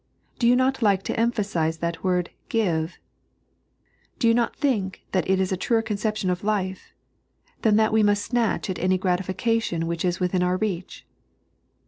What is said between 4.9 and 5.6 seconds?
that is a